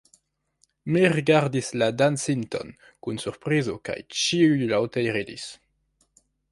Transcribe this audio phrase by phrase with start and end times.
[0.95, 2.73] Mi rigardis la dancinton
[3.07, 5.49] kun surprizo kaj ĉiuj laŭte ridis.